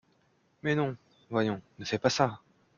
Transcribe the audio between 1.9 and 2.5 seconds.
pas ça!